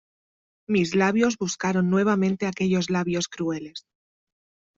[0.67, 3.85] mis labios buscaron nuevamente aquellos labios crueles.